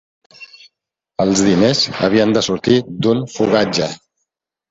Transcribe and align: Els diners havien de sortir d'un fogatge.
Els 1.25 1.43
diners 1.47 1.83
havien 2.07 2.33
de 2.37 2.43
sortir 2.47 2.79
d'un 3.07 3.23
fogatge. 3.35 3.93